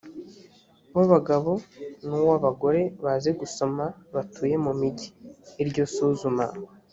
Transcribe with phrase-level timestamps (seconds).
[0.95, 1.51] w abagabo
[2.07, 5.07] n uw abagore bazi gusoma batuye mu migi
[5.63, 6.45] iryo suzuma